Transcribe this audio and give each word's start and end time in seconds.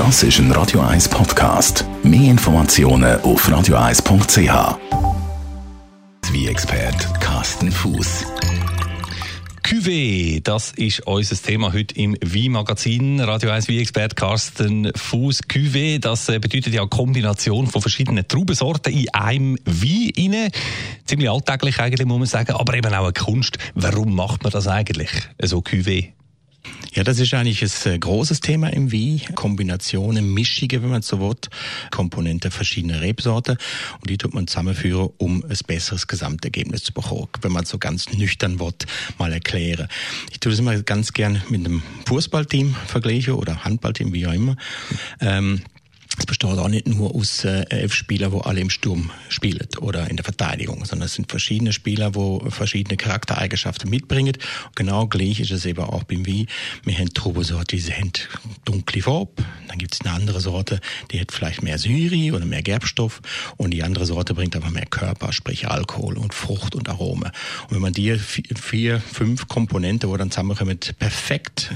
Das 0.00 0.22
ist 0.22 0.38
ein 0.38 0.50
Radio 0.52 0.80
1 0.80 1.10
Podcast. 1.10 1.84
Mehr 2.02 2.30
Informationen 2.30 3.20
auf 3.20 3.46
radio1.ch. 3.46 4.78
Wie 6.32 6.48
expert 6.48 7.20
Carsten 7.20 7.70
Fuß. 7.70 8.24
Cuvée, 9.62 10.40
das 10.42 10.72
ist 10.72 11.06
unser 11.06 11.36
Thema 11.36 11.74
heute 11.74 11.94
im 11.96 12.14
Wein-Magazin. 12.14 13.20
Radio 13.20 13.50
1 13.50 13.68
Wein-Expert 13.68 14.16
Carsten 14.16 14.90
Fuß. 14.96 15.42
Cuvée, 15.42 15.98
das 15.98 16.30
äh, 16.30 16.38
bedeutet 16.38 16.72
ja 16.72 16.86
Kombination 16.86 17.66
von 17.66 17.82
verschiedenen 17.82 18.26
Traubensorten 18.26 18.94
in 18.94 19.12
einem 19.12 19.58
Wein. 19.66 20.50
Ziemlich 21.04 21.28
alltäglich 21.28 21.78
eigentlich, 21.78 22.06
muss 22.06 22.18
man 22.18 22.26
sagen, 22.26 22.52
aber 22.52 22.72
eben 22.72 22.94
auch 22.94 23.04
eine 23.04 23.12
Kunst. 23.12 23.58
Warum 23.74 24.14
macht 24.14 24.44
man 24.44 24.50
das 24.50 24.66
eigentlich, 24.66 25.10
so 25.42 25.58
Cuvée? 25.58 26.12
Ja, 26.92 27.04
das 27.04 27.20
ist 27.20 27.32
eigentlich 27.34 27.62
ein 27.62 27.92
äh, 27.92 27.98
großes 27.98 28.40
Thema 28.40 28.68
im 28.72 28.92
Wein. 28.92 29.20
Kombinationen, 29.36 30.34
Mischungen, 30.34 30.82
wenn 30.82 30.90
man 30.90 31.02
so 31.02 31.20
will. 31.20 31.36
Komponenten 31.90 32.50
verschiedener 32.50 33.00
Rebsorten. 33.00 33.56
Und 34.00 34.10
die 34.10 34.18
tut 34.18 34.34
man 34.34 34.48
zusammenführen, 34.48 35.10
um 35.18 35.44
ein 35.44 35.58
besseres 35.66 36.08
Gesamtergebnis 36.08 36.82
zu 36.82 36.92
bekommen. 36.92 37.28
Wenn 37.42 37.52
man 37.52 37.64
so 37.64 37.78
ganz 37.78 38.12
nüchtern 38.12 38.58
wird, 38.58 38.86
mal 39.18 39.32
erklären. 39.32 39.88
Ich 40.32 40.40
tue 40.40 40.50
das 40.50 40.58
immer 40.58 40.76
ganz 40.82 41.12
gern 41.12 41.42
mit 41.48 41.64
einem 41.64 41.82
Fußballteam 42.06 42.74
vergleichen 42.86 43.34
oder 43.34 43.64
Handballteam, 43.64 44.12
wie 44.12 44.26
auch 44.26 44.32
immer. 44.32 44.56
Ähm, 45.20 45.62
es 46.20 46.26
besteht 46.26 46.50
auch 46.50 46.68
nicht 46.68 46.86
nur 46.86 47.14
aus 47.14 47.44
äh, 47.44 47.64
elf 47.70 47.94
Spielern, 47.94 48.32
wo 48.32 48.40
alle 48.40 48.60
im 48.60 48.68
Sturm 48.68 49.10
spielen 49.30 49.66
oder 49.80 50.10
in 50.10 50.16
der 50.16 50.24
Verteidigung, 50.24 50.84
sondern 50.84 51.06
es 51.06 51.14
sind 51.14 51.30
verschiedene 51.30 51.72
Spieler, 51.72 52.14
wo 52.14 52.40
verschiedene 52.50 52.98
Charaktereigenschaften 52.98 53.88
mitbringen. 53.88 54.36
Genau 54.74 55.06
gleich 55.06 55.40
ist 55.40 55.50
es 55.50 55.64
eben 55.64 55.82
auch 55.82 56.04
beim 56.04 56.26
Wein. 56.26 56.46
Wir 56.84 56.98
haben 56.98 57.14
Trubesorte, 57.14 57.76
die 57.76 57.92
haben 57.92 58.12
dunkle 58.66 59.00
Farbe. 59.00 59.42
Dann 59.68 59.78
gibt 59.78 59.94
es 59.94 60.00
eine 60.02 60.12
andere 60.12 60.40
Sorte, 60.40 60.80
die 61.10 61.18
hat 61.18 61.32
vielleicht 61.32 61.62
mehr 61.62 61.78
Syri 61.78 62.32
oder 62.32 62.44
mehr 62.44 62.62
Gerbstoff. 62.62 63.22
Und 63.56 63.70
die 63.70 63.82
andere 63.82 64.04
Sorte 64.04 64.34
bringt 64.34 64.54
aber 64.54 64.70
mehr 64.70 64.86
Körper, 64.86 65.32
sprich 65.32 65.68
Alkohol 65.68 66.18
und 66.18 66.34
Frucht 66.34 66.74
und 66.74 66.90
Arome. 66.90 67.32
Und 67.68 67.76
wenn 67.76 67.82
man 67.82 67.94
die 67.94 68.18
vier, 68.18 69.00
fünf 69.00 69.48
Komponenten, 69.48 70.10
wo 70.10 70.16
dann 70.18 70.30
zusammenkommen, 70.30 70.78
perfekt 70.98 71.72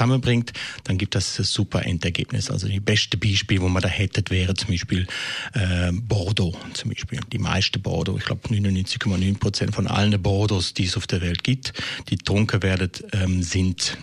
zusammenbringt, 0.00 0.52
dann 0.84 0.96
gibt 0.96 1.14
das 1.14 1.38
ein 1.38 1.44
super 1.44 1.84
Endergebnis. 1.84 2.50
Also 2.50 2.68
die 2.68 2.80
beste 2.80 3.18
Beispiel, 3.18 3.60
wo 3.60 3.68
man 3.68 3.82
da 3.82 3.88
hätte, 3.88 4.22
wäre 4.30 4.54
zum 4.54 4.70
Beispiel 4.70 5.06
äh, 5.52 5.92
Bordeaux. 5.92 6.56
Zum 6.72 6.90
Beispiel 6.90 7.20
die 7.30 7.38
meisten 7.38 7.82
Bordeaux, 7.82 8.16
ich 8.16 8.24
glaube 8.24 8.48
99,9 8.48 9.38
Prozent 9.38 9.74
von 9.74 9.86
allen 9.86 10.20
Bordeaux, 10.22 10.62
die 10.76 10.84
es 10.84 10.96
auf 10.96 11.06
der 11.06 11.20
Welt 11.20 11.44
gibt, 11.44 11.74
die 12.08 12.16
getrunken 12.16 12.62
werden, 12.62 12.90
ähm, 13.12 13.42
sind 13.42 13.98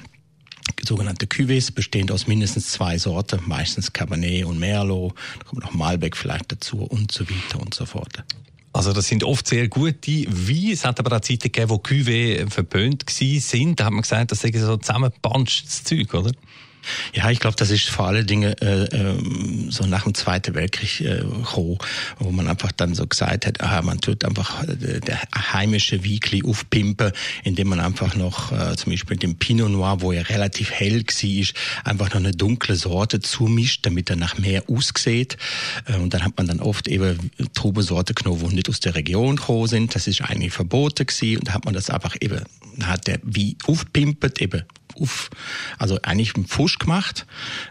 sogenannte 0.84 1.26
Cuvées, 1.26 1.72
bestehend 1.74 2.12
aus 2.12 2.28
mindestens 2.28 2.72
zwei 2.72 2.98
Sorten, 2.98 3.40
meistens 3.48 3.92
Cabernet 3.92 4.46
und 4.46 4.60
Merlot, 4.60 5.16
da 5.40 5.46
kommt 5.46 5.64
noch 5.64 5.74
Malbec 5.74 6.16
vielleicht 6.16 6.52
dazu 6.52 6.84
und 6.84 7.12
so 7.12 7.28
weiter 7.28 7.60
und 7.60 7.74
so 7.74 7.86
fort. 7.86 8.24
Also 8.78 8.94
das 8.94 9.08
sind 9.08 9.24
oft 9.24 9.48
sehr 9.48 9.68
gute 9.70 10.12
Weine. 10.28 10.74
Es 10.74 10.86
hat 10.86 11.00
aber 11.00 11.18
auch 11.18 11.22
Zeiten 11.22 11.52
gegeben, 11.52 11.72
wo 11.72 11.78
Cuvée 11.78 12.48
verpönt 12.48 13.10
sind. 13.10 13.80
Da 13.80 13.86
hat 13.86 13.92
man 13.92 14.04
gesagt, 14.04 14.32
das 14.32 14.42
sei 14.42 14.52
so 14.52 14.78
zusammengepanschtes 14.78 15.84
Zeug, 15.84 16.14
oder? 16.14 16.32
Ja, 17.14 17.30
ich 17.30 17.40
glaube, 17.40 17.56
das 17.58 17.70
ist 17.70 17.90
vor 17.90 18.08
allen 18.08 18.26
Dingen 18.26 18.54
äh, 18.62 18.84
äh, 18.86 19.18
so 19.70 19.86
nach 19.86 20.04
dem 20.04 20.14
Zweiten 20.14 20.56
Weltkrieg 20.56 21.02
äh, 21.02 21.18
gekommen, 21.20 21.78
wo 22.20 22.32
man 22.32 22.48
einfach 22.48 22.72
dann 22.72 22.96
so 22.96 23.06
gesagt 23.08 23.46
hat, 23.46 23.62
aha, 23.62 23.82
man 23.82 24.00
tut 24.00 24.24
einfach 24.24 24.64
äh, 24.64 25.00
der 25.00 25.22
heimische 25.36 26.04
Weekly 26.04 26.44
aufpimpen, 26.44 27.12
indem 27.44 27.70
man 27.70 27.80
einfach 27.80 28.16
noch 28.16 28.52
äh, 28.52 28.76
zum 28.76 28.92
Beispiel 28.92 29.18
dem 29.18 29.36
Pinot 29.36 29.72
Noir, 29.72 30.02
wo 30.02 30.12
er 30.12 30.30
relativ 30.30 30.72
hell 30.72 31.04
war, 31.04 31.48
einfach 31.84 32.10
noch 32.10 32.18
eine 32.18 32.32
dunkle 32.32 32.76
Sorte 32.76 33.20
zumischt, 33.20 33.86
damit 33.86 34.10
er 34.10 34.16
nach 34.16 34.38
mehr 34.38 34.64
aussieht. 34.70 35.38
Äh, 35.86 35.98
und 35.98 36.14
dann 36.14 36.24
hat 36.24 36.38
man 36.38 36.48
dann 36.48 36.60
oft 36.60 36.88
eben 36.88 37.32
Trubesorte 37.54 38.14
genommen, 38.14 38.50
die 38.50 38.56
nicht 38.56 38.70
aus 38.70 38.80
der 38.80 38.96
Region 38.96 39.36
gekommen 39.36 39.68
sind. 39.68 39.96
Das 39.96 40.08
ist 40.08 40.22
eigentlich 40.22 40.54
verboten 40.54 41.06
gewesen. 41.06 41.40
Und 41.40 41.48
da 41.48 41.54
hat 41.54 41.66
man 41.66 41.74
das 41.74 41.90
einfach 41.90 42.16
eben, 42.22 42.42
hat 42.84 43.08
der 43.08 43.20
wie 43.24 43.58
aufpimpet, 43.66 44.42
eben 44.42 44.64
auf, 45.00 45.30
also 45.78 46.00
eigentlich 46.04 46.36
im 46.36 46.46
Fusch 46.46 46.80
gemacht. 46.80 47.26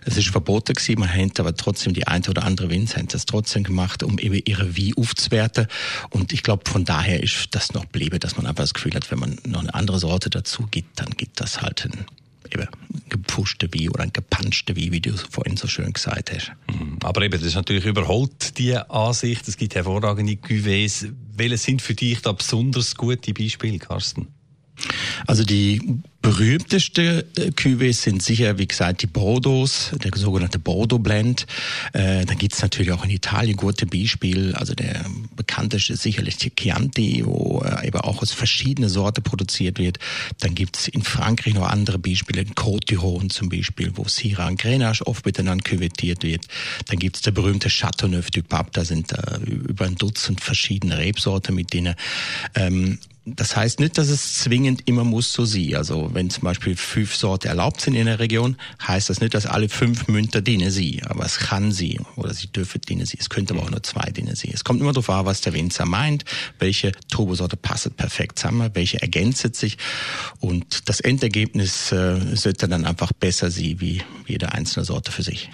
Es 0.04 0.16
ist 0.16 0.28
verboten 0.28 0.75
gewesen, 0.75 1.00
man 1.00 1.12
hat 1.12 1.41
aber 1.41 1.54
trotzdem 1.54 1.94
die 1.94 2.06
eine 2.06 2.28
oder 2.28 2.44
andere 2.44 2.70
Winzer 2.70 2.98
haben 2.98 3.09
das 3.09 3.26
trotzdem 3.26 3.64
gemacht, 3.64 4.03
um 4.03 4.19
eben 4.19 4.41
ihre 4.44 4.76
Wie 4.76 4.94
aufzuwerten. 4.97 5.66
Und 6.10 6.32
ich 6.32 6.42
glaube, 6.42 6.69
von 6.70 6.84
daher 6.84 7.22
ist 7.22 7.48
das 7.50 7.72
noch 7.75 7.84
bliebe, 7.84 8.19
dass 8.19 8.37
man 8.37 8.47
einfach 8.47 8.64
das 8.64 8.75
Gefühl 8.75 8.94
hat, 8.94 9.10
wenn 9.10 9.19
man 9.19 9.38
noch 9.47 9.60
eine 9.60 9.75
andere 9.75 9.98
Sorte 9.98 10.31
dazu 10.31 10.66
gibt, 10.70 11.00
dann 11.00 11.10
gibt 11.10 11.41
das 11.41 11.62
halt 11.62 11.84
ein 11.84 12.06
eben 12.53 12.69
gepfuschte 13.09 13.69
wie 13.72 13.88
oder 13.88 14.03
ein 14.03 14.12
gepanschte 14.12 14.76
wie, 14.76 14.93
wie 14.93 15.00
du 15.00 15.16
vorhin 15.16 15.56
so 15.56 15.69
schön 15.69 15.93
gesagt 15.93 16.32
hast. 16.32 16.53
Mhm. 16.69 16.98
Aber 17.03 17.22
eben, 17.22 17.38
das 17.38 17.47
ist 17.47 17.54
natürlich 17.54 17.84
überholt, 17.84 18.58
die 18.58 18.76
Ansicht. 18.76 19.47
Es 19.48 19.56
gibt 19.56 19.75
hervorragende 19.75 20.34
Cuvées. 20.34 21.12
Welche 21.37 21.58
sind 21.58 21.82
für 21.82 21.94
dich 21.94 22.22
da 22.22 22.32
besonders 22.32 22.94
gute 22.97 23.32
Beispiele, 23.32 23.78
Carsten? 23.78 24.28
Also 25.26 25.44
die 25.44 26.00
berühmtesten 26.26 27.22
äh, 27.37 27.53
Cuvées 27.53 27.92
sind 27.92 28.20
sicher, 28.20 28.59
wie 28.59 28.66
gesagt, 28.66 29.03
die 29.03 29.06
Bordeaux, 29.06 29.69
der 29.92 30.10
sogenannte 30.16 30.59
Bordeaux 30.59 30.98
Blend. 30.98 31.47
Äh, 31.92 32.25
dann 32.25 32.37
gibt's 32.37 32.60
natürlich 32.62 32.91
auch 32.91 33.04
in 33.04 33.10
Italien 33.10 33.56
gute 33.56 33.87
Beispiele. 33.87 34.59
Also 34.59 34.75
der 34.75 35.04
bekannteste 35.37 35.92
ist 35.92 36.03
sicherlich 36.03 36.37
die 36.37 36.50
Chianti, 36.50 37.22
wo 37.25 37.62
äh, 37.64 37.87
eben 37.87 38.00
auch 38.00 38.22
aus 38.22 38.32
verschiedenen 38.32 38.91
Sorten 38.91 39.22
produziert 39.22 39.78
wird. 39.78 40.00
Dann 40.41 40.56
gibt's 40.56 40.88
in 40.88 41.03
Frankreich 41.03 41.54
noch 41.54 41.69
andere 41.69 42.00
Beispiele, 42.00 42.41
in 42.41 42.54
Côte 42.56 42.88
d'Iron 42.88 43.31
zum 43.31 43.48
Beispiel, 43.48 43.93
wo 43.94 44.08
Syrah 44.08 44.48
und 44.48 44.58
Grenache 44.58 45.06
oft 45.06 45.25
miteinander 45.26 45.62
küvettiert 45.62 46.25
wird. 46.25 46.47
Dann 46.87 46.98
gibt's 46.98 47.20
der 47.20 47.31
berühmte 47.31 47.69
Chateauneuf 47.69 48.32
du 48.32 48.43
Pape, 48.43 48.70
da 48.72 48.84
sind 48.84 49.12
äh, 49.12 49.38
über 49.44 49.84
ein 49.84 49.94
Dutzend 49.94 50.41
verschiedene 50.41 50.98
Rebsorten 50.98 51.54
mit 51.54 51.72
denen 51.72 51.94
ähm, 52.56 52.98
das 53.26 53.56
heißt 53.56 53.81
nicht, 53.81 53.98
dass 53.98 54.08
es 54.08 54.34
zwingend 54.37 54.87
immer 54.87 55.03
muss 55.03 55.32
so 55.32 55.44
sein. 55.44 55.75
Also 55.75 56.14
wenn 56.16 56.31
zum 56.31 56.43
Beispiel 56.43 56.75
fünf 56.75 57.15
Sorten 57.15 57.47
erlaubt 57.47 57.81
sind 57.81 57.94
in 57.94 58.06
der 58.06 58.19
Region, 58.19 58.56
heißt 58.84 59.10
das 59.10 59.21
nicht, 59.21 59.34
dass 59.34 59.47
alle 59.47 59.69
fünf 59.69 60.09
Münter 60.09 60.41
dienen 60.41 60.71
sie. 60.71 61.03
Aber 61.04 61.25
es 61.25 61.38
kann 61.38 61.71
sie 61.71 62.00
oder 62.16 62.34
sie 62.34 62.49
dürfen 62.49 62.81
dienen 62.81 63.06
sie. 63.06 63.19
Es 63.21 63.28
könnte 63.28 63.54
aber 63.54 63.62
auch 63.62 63.71
nur 63.71 63.82
zwei 63.82 64.10
dienen 64.10 64.34
sie. 64.34 64.50
Es 64.53 64.65
kommt 64.65 64.81
immer 64.81 64.93
darauf 64.93 65.10
an, 65.10 65.26
was 65.26 65.43
der 65.43 65.53
Winzer 65.53 65.87
meint, 65.87 66.25
welche 66.59 66.93
Turbosorte 67.09 67.56
passt 67.56 67.97
perfekt 67.97 68.38
zusammen, 68.38 68.71
welche 68.75 69.00
ergänzt 69.00 69.37
sich 69.55 69.76
und 70.41 70.88
das 70.88 71.00
Endergebnis 71.00 71.93
äh, 71.93 72.19
sollte 72.34 72.69
dann 72.69 72.87
einfach 72.87 73.12
besser 73.12 73.50
sein 73.50 73.76
wie 73.78 74.03
jede 74.26 74.53
einzelne 74.53 74.84
Sorte 74.84 75.12
für 75.12 75.22
sich 75.22 75.50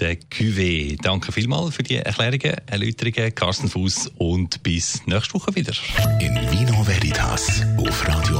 der 0.00 0.16
Cuvée. 0.16 0.96
Danke 1.00 1.30
vielmals 1.30 1.74
für 1.74 1.82
die 1.82 1.96
Erklärungen, 1.96 2.56
Erläuterungen, 2.66 3.34
Carsten 3.34 3.68
Fuß 3.68 4.12
und 4.16 4.62
bis 4.62 5.06
nächste 5.06 5.34
Woche 5.34 5.54
wieder. 5.54 5.72
In 6.20 6.34
Vino 6.50 6.86
Veritas 6.86 7.62
auf 7.76 8.08
Radio 8.08 8.39